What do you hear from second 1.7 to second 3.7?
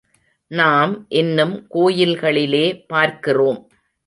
கோயில்களிலே பார்க்கிறோம்.